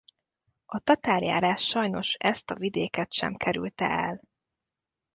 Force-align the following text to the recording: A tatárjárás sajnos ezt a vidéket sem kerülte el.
A 0.65 0.79
tatárjárás 0.79 1.61
sajnos 1.61 2.13
ezt 2.13 2.51
a 2.51 2.55
vidéket 2.55 3.13
sem 3.13 3.35
kerülte 3.35 3.85
el. 3.89 4.21